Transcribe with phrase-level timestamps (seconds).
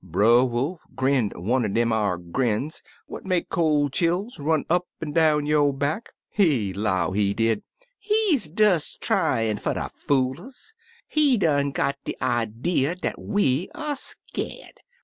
[0.03, 5.45] Brer Wolf grinned one dem ar grins what make col' chills run up an' down
[5.45, 6.09] yo' back.
[6.27, 7.61] He 'low, he did,
[7.99, 10.73] *He des tryin' fer ter fool us;
[11.07, 14.79] he done gpt de idee dat we er skeer'd.